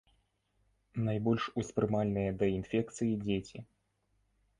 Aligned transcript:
Найбольш 1.07 1.45
успрымальныя 1.63 2.29
да 2.39 2.45
інфекцыі 2.59 3.13
дзеці. 3.25 3.57